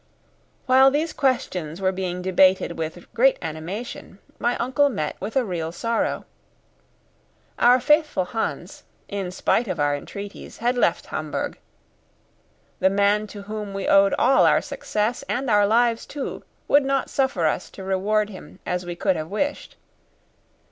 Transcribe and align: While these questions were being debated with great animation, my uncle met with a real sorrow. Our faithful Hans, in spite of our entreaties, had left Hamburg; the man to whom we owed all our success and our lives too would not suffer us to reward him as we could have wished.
While 0.65 0.89
these 0.89 1.13
questions 1.13 1.79
were 1.79 1.91
being 1.91 2.23
debated 2.23 2.75
with 2.75 3.13
great 3.13 3.37
animation, 3.39 4.17
my 4.39 4.57
uncle 4.57 4.89
met 4.89 5.15
with 5.19 5.35
a 5.35 5.45
real 5.45 5.71
sorrow. 5.71 6.25
Our 7.59 7.79
faithful 7.79 8.25
Hans, 8.25 8.81
in 9.07 9.29
spite 9.29 9.67
of 9.67 9.79
our 9.79 9.95
entreaties, 9.95 10.57
had 10.57 10.75
left 10.75 11.05
Hamburg; 11.05 11.59
the 12.79 12.89
man 12.89 13.27
to 13.27 13.43
whom 13.43 13.75
we 13.75 13.87
owed 13.87 14.15
all 14.17 14.47
our 14.47 14.59
success 14.59 15.21
and 15.29 15.51
our 15.51 15.67
lives 15.67 16.07
too 16.07 16.43
would 16.67 16.83
not 16.83 17.07
suffer 17.11 17.45
us 17.45 17.69
to 17.69 17.83
reward 17.83 18.31
him 18.31 18.57
as 18.65 18.87
we 18.87 18.95
could 18.95 19.15
have 19.15 19.29
wished. 19.29 19.75